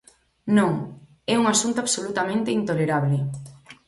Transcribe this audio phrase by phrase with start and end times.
[0.57, 0.73] Non,
[1.33, 3.17] é un asunto absolutamente intolerable.